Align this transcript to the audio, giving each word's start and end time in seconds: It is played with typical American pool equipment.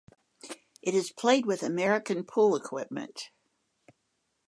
It 0.81 0.95
is 0.95 1.11
played 1.11 1.45
with 1.45 1.59
typical 1.59 1.73
American 1.73 2.23
pool 2.23 2.55
equipment. 2.55 3.29